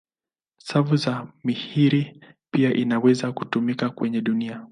[0.57, 4.59] Safu za Mirihi pia zinaweza kutumika kwenye dunia.